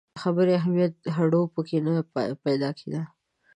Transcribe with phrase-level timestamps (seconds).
[0.21, 1.93] خبري اهمیت هډو په کې نه
[2.45, 3.01] پیدا کېده.